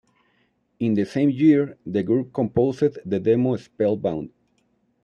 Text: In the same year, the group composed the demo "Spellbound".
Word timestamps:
In 0.79 0.95
the 0.95 1.05
same 1.05 1.29
year, 1.29 1.77
the 1.85 2.01
group 2.01 2.33
composed 2.33 2.97
the 3.05 3.19
demo 3.19 3.55
"Spellbound". 3.55 4.31